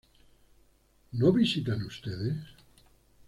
[1.19, 2.41] ¿No visitan ustedes?